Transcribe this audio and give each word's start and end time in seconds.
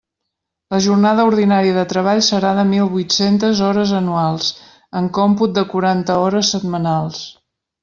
La 0.75 0.77
jornada 0.85 1.25
ordinària 1.31 1.75
de 1.75 1.83
treball 1.91 2.21
serà 2.27 2.53
de 2.59 2.63
mil 2.71 2.89
vuit-centes 2.95 3.61
hores 3.67 3.93
anuals, 3.99 4.49
en 5.03 5.13
còmput 5.21 5.55
de 5.61 5.67
quaranta 5.75 6.19
hores 6.25 6.53
setmanals. 6.57 7.25